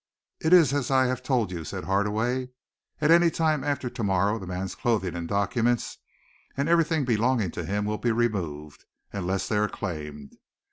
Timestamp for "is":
0.51-0.73